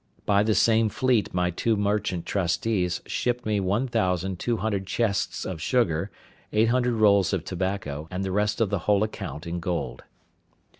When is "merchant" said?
1.77-2.25